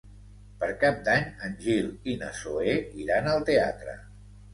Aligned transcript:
Per 0.61 0.69
Cap 0.83 0.95
d'Any 1.07 1.27
en 1.47 1.53
Gil 1.65 1.91
i 2.13 2.15
na 2.21 2.31
Zoè 2.39 2.73
iran 3.03 3.29
al 3.35 3.45
teatre. 3.51 3.95